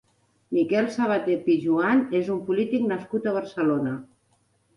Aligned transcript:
Miguel 0.55 0.87
Sabate 0.95 1.35
Pijoan 1.47 2.01
és 2.21 2.33
un 2.37 2.41
polític 2.49 2.89
nascut 2.93 3.29
a 3.33 3.37
Barcelona. 3.37 3.95